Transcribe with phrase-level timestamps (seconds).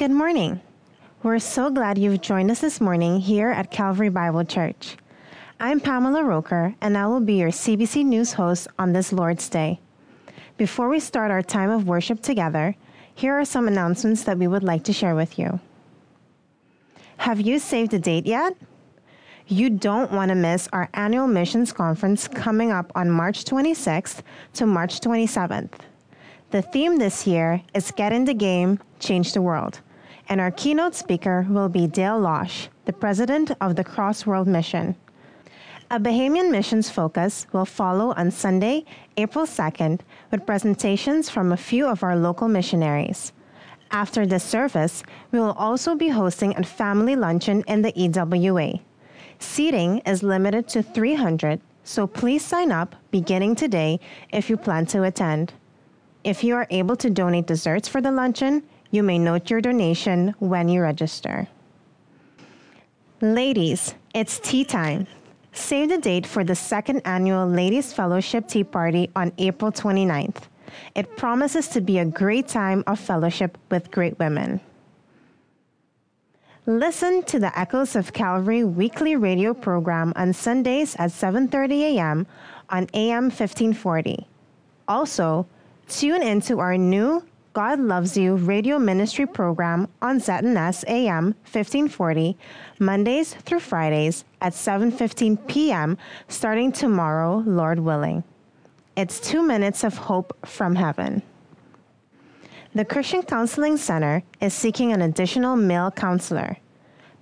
[0.00, 0.62] Good morning.
[1.22, 4.96] We're so glad you've joined us this morning here at Calvary Bible Church.
[5.60, 9.78] I'm Pamela Roker, and I will be your CBC News host on this Lord's Day.
[10.56, 12.74] Before we start our time of worship together,
[13.14, 15.60] here are some announcements that we would like to share with you.
[17.18, 18.56] Have you saved a date yet?
[19.48, 24.22] You don't want to miss our annual missions conference coming up on March 26th
[24.54, 25.74] to March 27th.
[26.52, 29.82] The theme this year is Get in the Game, Change the World,
[30.30, 34.94] and our keynote speaker will be Dale Losch, the president of the Cross World Mission.
[35.90, 38.84] A Bahamian missions focus will follow on Sunday,
[39.16, 43.32] April 2nd, with presentations from a few of our local missionaries.
[43.90, 45.02] After this service,
[45.32, 48.78] we will also be hosting a family luncheon in the EWA.
[49.40, 53.98] Seating is limited to 300, so please sign up beginning today
[54.32, 55.54] if you plan to attend.
[56.22, 60.34] If you are able to donate desserts for the luncheon, you may note your donation
[60.38, 61.48] when you register.
[63.20, 65.06] Ladies, it's tea time.
[65.52, 70.48] Save the date for the second annual Ladies Fellowship Tea Party on April 29th.
[70.94, 74.60] It promises to be a great time of fellowship with great women.
[76.66, 82.26] Listen to the Echoes of Calvary weekly radio program on Sundays at 7:30 a.m.
[82.68, 84.26] on AM 1540.
[84.86, 85.46] Also,
[85.88, 92.38] tune into our new God Loves You radio ministry program on ZNS AM 1540
[92.78, 95.98] Mondays through Fridays at 7:15 p.m.
[96.28, 98.22] starting tomorrow, Lord willing.
[98.94, 101.22] It's 2 minutes of hope from heaven.
[102.72, 106.56] The Christian Counseling Center is seeking an additional male counselor.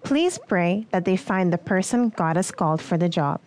[0.02, 3.40] Please pray that they find the person God has called for the job.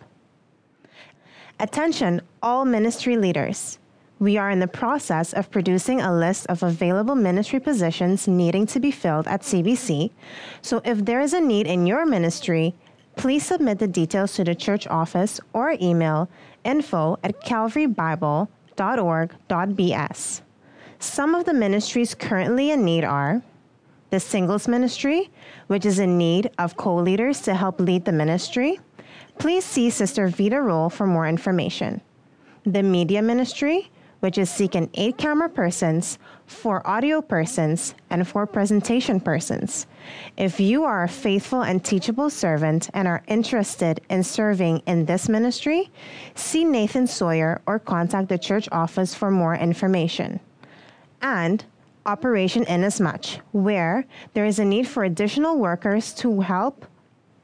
[1.60, 3.78] Attention, all ministry leaders.
[4.22, 8.78] We are in the process of producing a list of available ministry positions needing to
[8.78, 10.12] be filled at CBC.
[10.60, 12.72] So if there is a need in your ministry,
[13.16, 16.28] please submit the details to the church office or email
[16.62, 20.40] info at calvarybible.org.bs.
[21.00, 23.42] Some of the ministries currently in need are
[24.10, 25.30] the singles ministry,
[25.66, 28.78] which is in need of co leaders to help lead the ministry.
[29.40, 32.00] Please see Sister Vita Roll for more information.
[32.64, 33.90] The media ministry,
[34.22, 36.16] which is seeking eight camera persons,
[36.46, 39.88] four audio persons, and four presentation persons.
[40.36, 45.28] If you are a faithful and teachable servant and are interested in serving in this
[45.28, 45.90] ministry,
[46.36, 50.38] see Nathan Sawyer or contact the church office for more information.
[51.20, 51.64] And
[52.06, 54.04] Operation Inasmuch, where
[54.34, 56.86] there is a need for additional workers to help,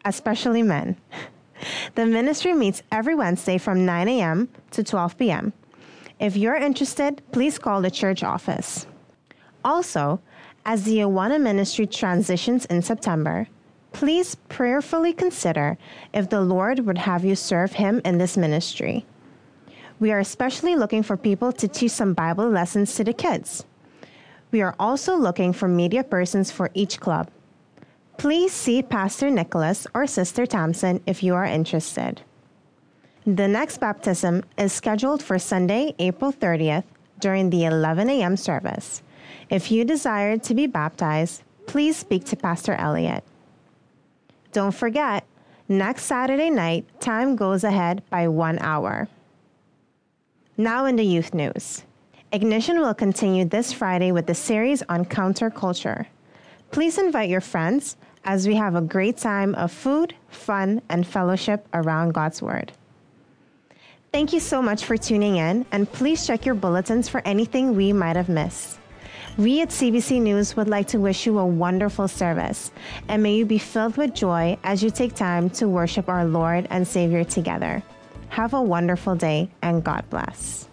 [0.05, 0.97] especially men.
[1.97, 4.49] The ministry meets every Wednesday from 9 a.m.
[4.71, 5.53] to 12 p.m.
[6.21, 8.87] If you're interested, please call the church office.
[9.65, 10.21] Also,
[10.67, 13.47] as the Awana ministry transitions in September,
[13.93, 15.79] please prayerfully consider
[16.13, 19.07] if the Lord would have you serve Him in this ministry.
[20.01, 23.65] We are especially looking for people to teach some Bible lessons to the kids.
[24.51, 27.31] We are also looking for media persons for each club.
[28.17, 32.23] Please see Pastor Nicholas or Sister Thompson if you are interested.
[33.29, 36.85] The next baptism is scheduled for Sunday, April 30th
[37.21, 38.39] during the 11 a.m.
[38.39, 39.03] service.
[39.51, 43.23] If you desire to be baptized, please speak to Pastor Elliott.
[44.53, 45.27] Don't forget,
[45.69, 49.09] next Saturday night, time goes ahead by one hour.
[50.57, 51.85] Now in the youth news.
[52.33, 56.07] Ignition will continue this Friday with the series on counterculture.
[56.71, 61.69] Please invite your friends as we have a great time of food, fun, and fellowship
[61.75, 62.73] around God's Word.
[64.11, 67.93] Thank you so much for tuning in, and please check your bulletins for anything we
[67.93, 68.79] might have missed.
[69.37, 72.73] We at CBC News would like to wish you a wonderful service,
[73.09, 76.67] and may you be filled with joy as you take time to worship our Lord
[76.71, 77.83] and Savior together.
[78.31, 80.71] Have a wonderful day, and God bless.